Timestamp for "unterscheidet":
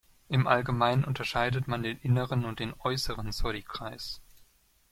1.03-1.67